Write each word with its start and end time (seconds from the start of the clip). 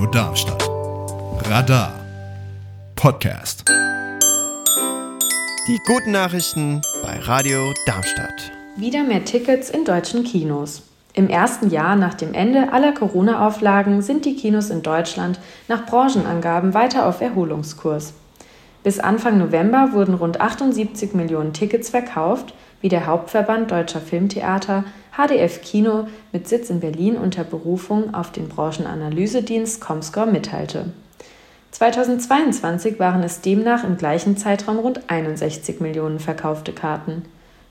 Radio 0.00 0.12
Darmstadt. 0.12 0.70
Radar 1.44 1.92
Podcast. 2.96 3.68
Die 5.68 5.78
guten 5.86 6.12
Nachrichten 6.12 6.80
bei 7.02 7.18
Radio 7.18 7.74
Darmstadt. 7.84 8.50
Wieder 8.76 9.02
mehr 9.02 9.26
Tickets 9.26 9.68
in 9.68 9.84
deutschen 9.84 10.24
Kinos. 10.24 10.84
Im 11.12 11.28
ersten 11.28 11.68
Jahr 11.68 11.96
nach 11.96 12.14
dem 12.14 12.32
Ende 12.32 12.72
aller 12.72 12.92
Corona-Auflagen 12.92 14.00
sind 14.00 14.24
die 14.24 14.36
Kinos 14.36 14.70
in 14.70 14.80
Deutschland 14.80 15.38
nach 15.68 15.84
Branchenangaben 15.84 16.72
weiter 16.72 17.06
auf 17.06 17.20
Erholungskurs. 17.20 18.14
Bis 18.82 19.00
Anfang 19.00 19.36
November 19.36 19.90
wurden 19.92 20.14
rund 20.14 20.40
78 20.40 21.12
Millionen 21.12 21.52
Tickets 21.52 21.90
verkauft, 21.90 22.54
wie 22.80 22.88
der 22.88 23.04
Hauptverband 23.04 23.70
Deutscher 23.70 24.00
Filmtheater 24.00 24.84
HDF 25.16 25.62
Kino 25.62 26.08
mit 26.32 26.48
Sitz 26.48 26.70
in 26.70 26.80
Berlin 26.80 27.16
unter 27.16 27.44
Berufung 27.44 28.14
auf 28.14 28.32
den 28.32 28.48
Branchenanalysedienst 28.48 29.80
Comscore 29.80 30.26
mitteilte. 30.26 30.92
2022 31.72 32.98
waren 32.98 33.22
es 33.22 33.40
demnach 33.40 33.84
im 33.84 33.96
gleichen 33.96 34.36
Zeitraum 34.36 34.78
rund 34.78 35.08
61 35.08 35.80
Millionen 35.80 36.18
verkaufte 36.18 36.72
Karten. 36.72 37.22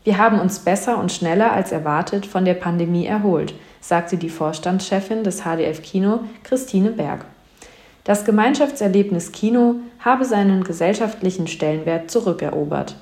Wir 0.04 0.18
haben 0.18 0.40
uns 0.40 0.60
besser 0.60 0.98
und 0.98 1.12
schneller 1.12 1.52
als 1.52 1.72
erwartet 1.72 2.26
von 2.26 2.46
der 2.46 2.54
Pandemie 2.54 3.06
erholt, 3.06 3.54
sagte 3.82 4.18
die 4.18 4.30
Vorstandschefin 4.30 5.24
des 5.24 5.42
HDF 5.42 5.82
Kino, 5.82 6.22
Christine 6.44 6.92
Berg. 6.92 7.26
Das 8.06 8.26
Gemeinschaftserlebnis 8.26 9.32
Kino 9.32 9.76
habe 10.00 10.26
seinen 10.26 10.64
gesellschaftlichen 10.64 11.48
Stellenwert 11.48 12.10
zurückerobert. 12.10 12.96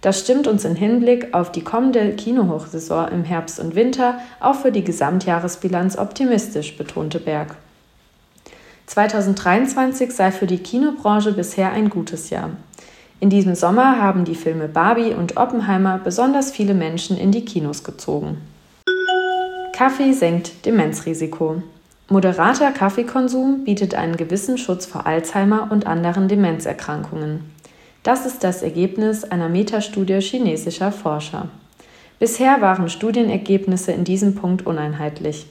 Das 0.00 0.20
stimmt 0.20 0.46
uns 0.46 0.64
im 0.64 0.76
Hinblick 0.76 1.34
auf 1.34 1.50
die 1.50 1.64
kommende 1.64 2.12
Kinohochsaison 2.12 3.08
im 3.08 3.24
Herbst 3.24 3.58
und 3.58 3.74
Winter 3.74 4.20
auch 4.40 4.54
für 4.54 4.70
die 4.70 4.84
Gesamtjahresbilanz 4.84 5.98
optimistisch, 5.98 6.76
betonte 6.76 7.18
Berg. 7.18 7.56
2023 8.86 10.12
sei 10.12 10.30
für 10.30 10.46
die 10.46 10.58
Kinobranche 10.58 11.32
bisher 11.32 11.72
ein 11.72 11.90
gutes 11.90 12.30
Jahr. 12.30 12.50
In 13.20 13.30
diesem 13.30 13.56
Sommer 13.56 14.00
haben 14.00 14.24
die 14.24 14.36
Filme 14.36 14.68
Barbie 14.68 15.12
und 15.12 15.36
Oppenheimer 15.36 15.98
besonders 16.02 16.52
viele 16.52 16.74
Menschen 16.74 17.18
in 17.18 17.32
die 17.32 17.44
Kinos 17.44 17.82
gezogen. 17.82 18.40
Kaffee 19.72 20.12
senkt 20.12 20.64
Demenzrisiko. 20.64 21.62
Moderater 22.08 22.70
Kaffeekonsum 22.70 23.64
bietet 23.64 23.94
einen 23.94 24.16
gewissen 24.16 24.56
Schutz 24.56 24.86
vor 24.86 25.06
Alzheimer 25.06 25.68
und 25.70 25.86
anderen 25.86 26.28
Demenzerkrankungen. 26.28 27.57
Das 28.02 28.26
ist 28.26 28.44
das 28.44 28.62
Ergebnis 28.62 29.24
einer 29.24 29.48
Metastudie 29.48 30.20
chinesischer 30.20 30.92
Forscher. 30.92 31.48
Bisher 32.18 32.60
waren 32.60 32.88
Studienergebnisse 32.88 33.92
in 33.92 34.04
diesem 34.04 34.34
Punkt 34.34 34.66
uneinheitlich. 34.66 35.46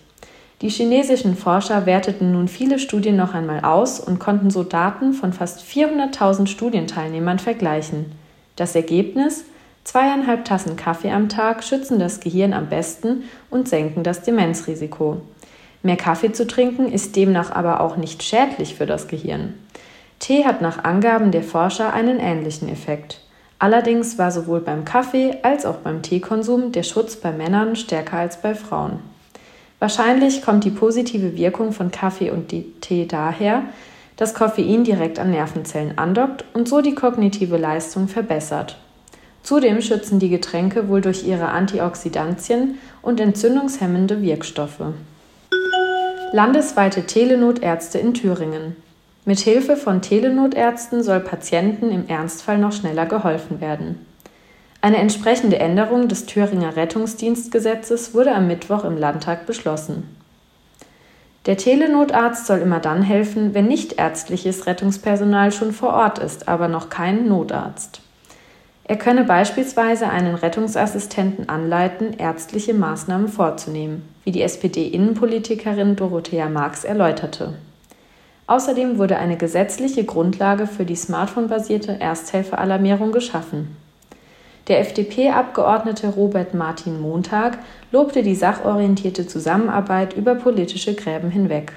Die 0.62 0.70
chinesischen 0.70 1.36
Forscher 1.36 1.86
werteten 1.86 2.31
nun 2.31 2.48
viele 2.48 2.80
Studien 2.80 3.16
noch 3.16 3.34
einmal 3.34 3.62
aus 3.62 4.00
und 4.00 4.20
konnten 4.20 4.50
so 4.50 4.64
Daten 4.64 5.14
von 5.14 5.31
fast 5.31 5.62
400.000 5.62 6.48
Studienteilnehmern 6.48 7.38
vergleichen. 7.38 8.12
Das 8.56 8.75
Ergebnis? 8.75 9.45
Zweieinhalb 9.84 10.44
Tassen 10.44 10.75
Kaffee 10.75 11.12
am 11.12 11.30
Tag 11.30 11.64
schützen 11.64 12.00
das 12.00 12.20
Gehirn 12.20 12.53
am 12.53 12.68
besten 12.68 13.23
und 13.50 13.70
senken 13.70 14.03
das 14.03 14.23
Demenzrisiko. 14.23 15.22
Mehr 15.84 15.95
Kaffee 15.95 16.34
zu 16.34 16.48
trinken 16.48 16.92
ist 16.92 17.16
demnach 17.16 17.52
aber 17.52 17.80
auch 17.80 17.95
nicht 17.95 18.23
schädlich 18.23 18.75
für 18.75 18.86
das 18.86 19.08
Gehirn. 19.08 19.53
Tee 20.20 20.46
hat 20.46 20.62
nach 20.62 20.84
Angaben 20.84 21.32
der 21.32 21.44
Forscher 21.44 21.94
einen 21.94 22.20
ähnlichen 22.20 22.70
Effekt. 22.70 23.22
Allerdings 23.60 24.18
war 24.18 24.32
sowohl 24.32 24.59
beim 24.59 24.86
Kaffee 24.86 25.38
als 25.42 25.66
auch 25.66 25.78
beim 25.78 26.02
Teekonsum 26.02 26.72
der 26.72 26.84
Schutz 26.84 27.16
bei 27.16 27.32
Männern 27.32 27.76
stärker 27.76 28.18
als 28.18 28.42
bei 28.42 28.54
Frauen. 28.54 29.00
Wahrscheinlich 29.80 30.42
kommt 30.42 30.64
die 30.64 30.72
positive 30.72 31.38
Wirkung 31.38 31.72
von 31.72 31.92
Kaffee 31.92 32.32
und 32.32 32.50
Tee 32.82 33.06
daher, 33.08 33.64
dass 34.16 34.34
Koffein 34.34 34.84
direkt 34.84 35.20
an 35.20 35.32
Nervenzellen 35.32 35.98
andockt 35.98 36.44
und 36.54 36.68
so 36.68 36.81
die 36.81 36.96
kognitive 36.96 37.58
Leistung 37.58 38.08
verbessert. 38.08 38.78
Zudem 39.44 39.81
schützen 39.81 40.20
die 40.20 40.30
Getränke 40.30 40.90
wohl 40.90 41.02
durch 41.02 41.25
ihre 41.25 41.50
Antioxidantien 41.50 42.80
und 43.02 43.20
entzündungshemmende 43.20 44.22
Wirkstoffe. 44.22 44.81
Landesweite 46.34 47.06
Telenotärzte 47.06 48.00
in 48.00 48.14
Thüringen. 48.14 48.75
Mit 49.28 49.40
Hilfe 49.40 49.76
von 49.76 50.02
Telenotärzten 50.02 51.04
soll 51.04 51.20
Patienten 51.20 51.92
im 51.92 52.08
Ernstfall 52.08 52.58
noch 52.58 52.72
schneller 52.72 53.06
geholfen 53.06 53.60
werden. 53.60 54.06
Eine 54.80 55.00
entsprechende 55.00 55.60
Änderung 55.60 56.08
des 56.08 56.28
Thüringer 56.28 56.78
Rettungsdienstgesetzes 56.78 58.14
wurde 58.14 58.34
am 58.34 58.48
Mittwoch 58.48 58.86
im 58.86 58.98
Landtag 58.98 59.46
beschlossen. 59.46 60.16
Der 61.46 61.58
Telenotarzt 61.58 62.46
soll 62.46 62.60
immer 62.60 62.80
dann 62.80 63.02
helfen, 63.02 63.54
wenn 63.54 63.68
nicht 63.68 64.00
ärztliches 64.00 64.66
Rettungspersonal 64.66 65.52
schon 65.52 65.74
vor 65.74 65.92
Ort 65.92 66.20
ist, 66.20 66.48
aber 66.48 66.70
noch 66.70 66.88
kein 66.88 67.28
Notarzt. 67.28 68.00
Er 68.86 68.96
könne 68.96 69.26
beispielsweise 69.26 70.08
einen 70.08 70.36
Rettungsassistenten 70.36 71.50
anleiten, 71.50 72.14
ärztliche 72.18 72.74
Maßnahmen 72.74 73.28
vorzunehmen, 73.28 74.08
wie 74.24 74.32
die 74.32 74.42
SPD-Innenpolitikerin 74.42 75.98
Dorothea 75.98 76.48
Marx 76.48 76.86
erläuterte. 76.86 77.56
Außerdem 78.47 78.97
wurde 78.97 79.18
eine 79.18 79.35
gesetzliche 79.35 80.06
Grundlage 80.06 80.68
für 80.68 80.85
die 80.85 80.96
smartphone-basierte 80.96 82.00
Ersthelferalarmierung 82.00 83.12
geschaffen. 83.12 83.75
Der 84.69 84.80
FDP-Abgeordnete 84.80 86.08
Robert 86.08 86.53
Martin 86.53 87.02
Montag 87.02 87.59
lobte 87.91 88.24
die 88.24 88.35
sachorientierte 88.35 89.28
Zusammenarbeit 89.28 90.13
über 90.13 90.35
politische 90.35 90.94
Gräben 90.94 91.30
hinweg. 91.30 91.74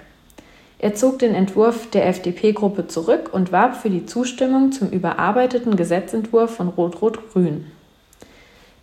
Er 0.79 0.95
zog 0.95 1.19
den 1.19 1.35
Entwurf 1.35 1.91
der 1.91 2.07
FDP-Gruppe 2.07 2.87
zurück 2.87 3.31
und 3.33 3.53
warb 3.53 3.77
für 3.77 3.91
die 3.91 4.07
Zustimmung 4.07 4.73
zum 4.73 4.91
überarbeiteten 4.91 5.77
Gesetzentwurf 5.77 6.57
von 6.57 6.69
Rot-Rot-Grün. 6.69 7.67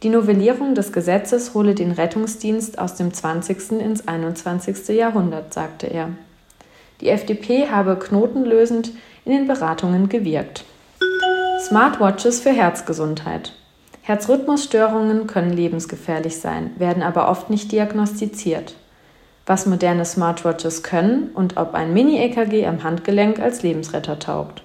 Die 0.04 0.10
Novellierung 0.10 0.76
des 0.76 0.94
Gesetzes 0.94 1.54
hole 1.54 1.74
den 1.74 1.92
Rettungsdienst 1.92 2.78
aus 2.78 2.96
dem 2.96 3.14
20. 3.14 3.72
ins 3.82 4.08
21. 4.08 4.90
Jahrhundert, 4.90 5.54
sagte 5.54 5.88
er. 5.88 6.10
Die 7.02 7.10
FDP 7.10 7.70
habe 7.70 7.96
knotenlösend 7.98 8.92
in 9.26 9.32
den 9.32 9.48
Beratungen 9.48 10.10
gewirkt. 10.10 10.66
Smartwatches 11.60 12.40
für 12.40 12.52
Herzgesundheit. 12.52 13.54
Herzrhythmusstörungen 14.02 15.28
können 15.28 15.52
lebensgefährlich 15.52 16.40
sein, 16.40 16.72
werden 16.78 17.04
aber 17.04 17.30
oft 17.30 17.50
nicht 17.50 17.72
diagnostiziert. 17.72 18.76
Was 19.46 19.66
moderne 19.66 20.06
Smartwatches 20.06 20.82
können 20.82 21.30
und 21.34 21.58
ob 21.58 21.74
ein 21.74 21.94
Mini-EKG 21.94 22.66
am 22.66 22.84
Handgelenk 22.84 23.40
als 23.40 23.64
Lebensretter 23.64 24.18
taugt. 24.18 24.64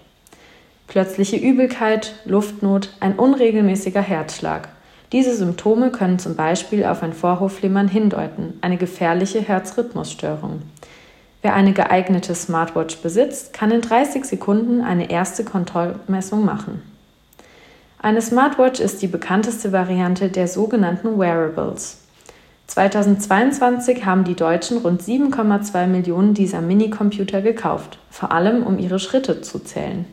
Plötzliche 0.87 1.37
Übelkeit, 1.37 2.15
Luftnot, 2.25 2.91
ein 3.00 3.19
unregelmäßiger 3.19 4.03
Herzschlag. 4.03 4.69
Diese 5.12 5.34
Symptome 5.34 5.91
können 5.91 6.19
zum 6.19 6.37
Beispiel 6.37 6.84
auf 6.84 7.03
ein 7.03 7.12
Vorhofflimmern 7.12 7.88
hindeuten, 7.88 8.59
eine 8.60 8.76
gefährliche 8.76 9.41
Herzrhythmusstörung. 9.41 10.62
Wer 11.42 11.54
eine 11.54 11.72
geeignete 11.72 12.36
Smartwatch 12.36 12.98
besitzt, 12.98 13.53
kann 13.53 13.72
in 13.72 13.80
30 13.80 14.25
Sekunden 14.25 14.80
eine 14.80 15.10
erste 15.10 15.44
Kontrollmessung 15.44 16.44
machen. 16.44 16.82
Eine 18.00 18.22
Smartwatch 18.22 18.80
ist 18.80 19.03
die 19.03 19.08
bekannteste 19.08 19.72
Variante 19.72 20.28
der 20.28 20.47
sogenannten 20.47 21.19
Wearables. 21.19 21.98
2022 22.69 24.04
haben 24.04 24.25
die 24.25 24.36
Deutschen 24.36 24.78
rund 24.78 25.03
7,2 25.03 25.86
Millionen 25.88 26.32
dieser 26.32 26.60
Minicomputer 26.60 27.42
gekauft, 27.42 27.98
vor 28.09 28.30
allem 28.30 28.62
um 28.62 28.78
ihre 28.78 29.00
Schritte 29.00 29.41
zu 29.41 29.59
zählen. 29.59 30.04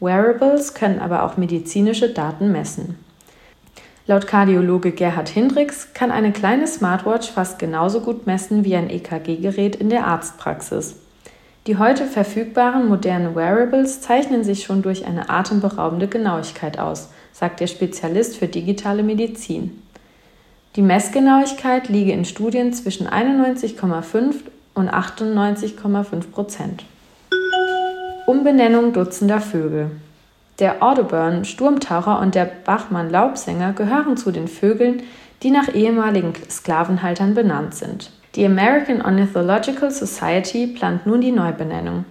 Wearables 0.00 0.74
können 0.74 0.98
aber 0.98 1.22
auch 1.22 1.36
medizinische 1.36 2.12
Daten 2.12 2.52
messen. 2.52 2.98
Laut 4.08 4.28
Kardiologe 4.28 4.92
Gerhard 4.92 5.28
Hindricks 5.28 5.88
kann 5.92 6.12
eine 6.12 6.30
kleine 6.30 6.68
Smartwatch 6.68 7.28
fast 7.28 7.58
genauso 7.58 8.00
gut 8.00 8.24
messen 8.24 8.64
wie 8.64 8.76
ein 8.76 8.88
EKG-Gerät 8.88 9.74
in 9.74 9.90
der 9.90 10.06
Arztpraxis. 10.06 10.94
Die 11.66 11.76
heute 11.78 12.06
verfügbaren 12.06 12.88
modernen 12.88 13.34
Wearables 13.34 14.00
zeichnen 14.00 14.44
sich 14.44 14.62
schon 14.62 14.82
durch 14.82 15.04
eine 15.06 15.28
atemberaubende 15.28 16.06
Genauigkeit 16.06 16.78
aus, 16.78 17.08
sagt 17.32 17.58
der 17.58 17.66
Spezialist 17.66 18.36
für 18.36 18.46
digitale 18.46 19.02
Medizin. 19.02 19.82
Die 20.76 20.82
Messgenauigkeit 20.82 21.88
liege 21.88 22.12
in 22.12 22.24
Studien 22.24 22.72
zwischen 22.72 23.08
91,5 23.08 24.34
und 24.74 24.88
98,5 24.88 26.30
Prozent. 26.30 26.84
Umbenennung 28.28 28.92
dutzender 28.92 29.40
Vögel. 29.40 29.90
Der 30.58 30.82
Audubon 30.82 31.44
Sturmtaucher 31.44 32.18
und 32.20 32.34
der 32.34 32.46
Bachmann 32.46 33.10
Laubsänger 33.10 33.72
gehören 33.74 34.16
zu 34.16 34.30
den 34.30 34.48
Vögeln, 34.48 35.02
die 35.42 35.50
nach 35.50 35.74
ehemaligen 35.74 36.32
Sklavenhaltern 36.48 37.34
benannt 37.34 37.74
sind. 37.74 38.10
Die 38.34 38.46
American 38.46 39.02
Ornithological 39.02 39.90
Society 39.90 40.66
plant 40.66 41.06
nun 41.06 41.20
die 41.20 41.32
Neubenennung. 41.32 42.06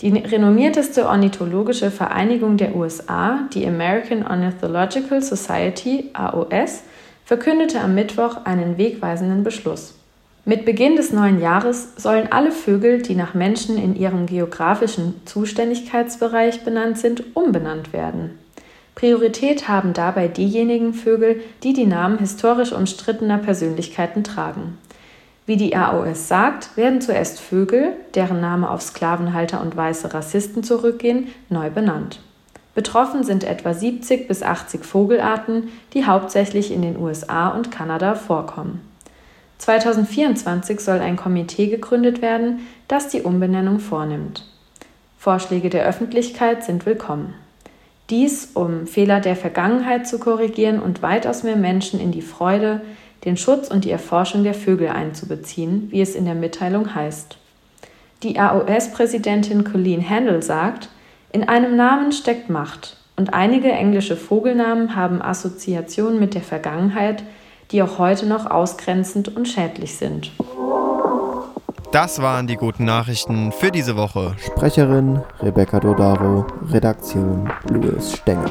Die 0.00 0.10
renommierteste 0.10 1.06
ornithologische 1.06 1.90
Vereinigung 1.90 2.56
der 2.56 2.74
USA, 2.74 3.40
die 3.52 3.66
American 3.66 4.26
Ornithological 4.26 5.22
Society 5.22 6.10
AOS, 6.14 6.82
verkündete 7.24 7.80
am 7.80 7.94
Mittwoch 7.94 8.44
einen 8.44 8.76
wegweisenden 8.76 9.44
Beschluss. 9.44 9.94
Mit 10.46 10.66
Beginn 10.66 10.96
des 10.96 11.10
neuen 11.10 11.40
Jahres 11.40 11.94
sollen 11.96 12.30
alle 12.30 12.52
Vögel, 12.52 13.00
die 13.00 13.14
nach 13.14 13.32
Menschen 13.32 13.78
in 13.78 13.96
ihrem 13.96 14.26
geografischen 14.26 15.22
Zuständigkeitsbereich 15.24 16.64
benannt 16.64 16.98
sind, 16.98 17.34
umbenannt 17.34 17.94
werden. 17.94 18.38
Priorität 18.94 19.68
haben 19.68 19.94
dabei 19.94 20.28
diejenigen 20.28 20.92
Vögel, 20.92 21.40
die 21.62 21.72
die 21.72 21.86
Namen 21.86 22.18
historisch 22.18 22.72
umstrittener 22.72 23.38
Persönlichkeiten 23.38 24.22
tragen. 24.22 24.76
Wie 25.46 25.56
die 25.56 25.76
AOS 25.76 26.28
sagt, 26.28 26.76
werden 26.76 27.00
zuerst 27.00 27.40
Vögel, 27.40 27.92
deren 28.14 28.40
Name 28.40 28.68
auf 28.68 28.82
Sklavenhalter 28.82 29.62
und 29.62 29.74
weiße 29.74 30.12
Rassisten 30.12 30.62
zurückgehen, 30.62 31.28
neu 31.48 31.70
benannt. 31.70 32.20
Betroffen 32.74 33.24
sind 33.24 33.44
etwa 33.44 33.72
70 33.72 34.28
bis 34.28 34.42
80 34.42 34.84
Vogelarten, 34.84 35.68
die 35.94 36.04
hauptsächlich 36.04 36.70
in 36.70 36.82
den 36.82 36.98
USA 36.98 37.48
und 37.48 37.70
Kanada 37.70 38.14
vorkommen. 38.14 38.93
2024 39.58 40.80
soll 40.80 41.00
ein 41.00 41.16
Komitee 41.16 41.68
gegründet 41.68 42.22
werden, 42.22 42.66
das 42.88 43.08
die 43.08 43.22
Umbenennung 43.22 43.78
vornimmt. 43.78 44.44
Vorschläge 45.18 45.70
der 45.70 45.86
Öffentlichkeit 45.86 46.64
sind 46.64 46.84
willkommen. 46.84 47.34
Dies, 48.10 48.50
um 48.52 48.86
Fehler 48.86 49.20
der 49.20 49.36
Vergangenheit 49.36 50.06
zu 50.06 50.18
korrigieren 50.18 50.80
und 50.80 51.00
weitaus 51.00 51.42
mehr 51.42 51.56
Menschen 51.56 51.98
in 51.98 52.12
die 52.12 52.20
Freude, 52.20 52.82
den 53.24 53.38
Schutz 53.38 53.68
und 53.68 53.86
die 53.86 53.90
Erforschung 53.90 54.44
der 54.44 54.52
Vögel 54.52 54.88
einzubeziehen, 54.88 55.88
wie 55.90 56.02
es 56.02 56.14
in 56.14 56.26
der 56.26 56.34
Mitteilung 56.34 56.94
heißt. 56.94 57.38
Die 58.22 58.38
AOS-Präsidentin 58.38 59.64
Colleen 59.64 60.06
Handel 60.06 60.42
sagt, 60.42 60.90
in 61.32 61.48
einem 61.48 61.76
Namen 61.76 62.12
steckt 62.12 62.50
Macht 62.50 62.98
und 63.16 63.32
einige 63.32 63.72
englische 63.72 64.16
Vogelnamen 64.16 64.94
haben 64.94 65.22
Assoziationen 65.22 66.20
mit 66.20 66.34
der 66.34 66.42
Vergangenheit, 66.42 67.22
die 67.70 67.82
auch 67.82 67.98
heute 67.98 68.26
noch 68.26 68.50
ausgrenzend 68.50 69.34
und 69.34 69.48
schädlich 69.48 69.96
sind. 69.96 70.30
Das 71.92 72.20
waren 72.20 72.48
die 72.48 72.56
guten 72.56 72.84
Nachrichten 72.84 73.52
für 73.52 73.70
diese 73.70 73.96
Woche. 73.96 74.34
Sprecherin 74.44 75.22
Rebecca 75.40 75.78
Dodaro, 75.78 76.44
Redaktion 76.70 77.48
Louis 77.70 78.16
Stenger. 78.16 78.50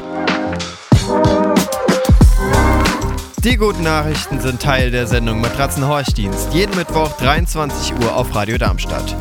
Die 3.44 3.57
guten 3.57 3.83
Nachrichten 3.83 4.39
sind 4.39 4.62
Teil 4.62 4.89
der 4.92 5.06
Sendung 5.06 5.42
Matratzenhorchdienst, 5.42 6.54
jeden 6.54 6.74
Mittwoch 6.77 7.12
23 7.18 7.94
Uhr 7.95 8.15
auf 8.15 8.33
Radio 8.33 8.57
Darmstadt. 8.57 9.13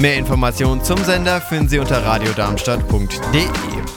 Mehr 0.00 0.16
Informationen 0.16 0.82
zum 0.82 0.96
Sender 1.04 1.42
finden 1.42 1.68
Sie 1.68 1.78
unter 1.78 2.02
radiodarmstadt.de. 2.02 3.44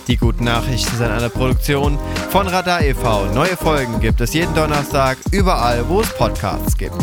Die 0.09 0.17
guten 0.17 0.44
Nachrichten 0.44 0.97
sind 0.97 1.09
eine 1.09 1.29
Produktion 1.29 1.97
von 2.29 2.45
Radar 2.45 2.81
e.V. 2.81 3.27
Neue 3.27 3.55
Folgen 3.55 4.01
gibt 4.01 4.19
es 4.19 4.33
jeden 4.33 4.53
Donnerstag 4.53 5.17
überall, 5.31 5.88
wo 5.88 6.01
es 6.01 6.09
Podcasts 6.09 6.77
gibt. 6.77 6.97